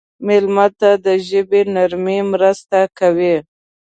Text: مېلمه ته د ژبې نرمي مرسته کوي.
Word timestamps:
مېلمه 0.25 0.67
ته 0.79 0.89
د 1.05 1.07
ژبې 1.27 1.61
نرمي 1.75 2.19
مرسته 2.33 2.79
کوي. 2.99 3.35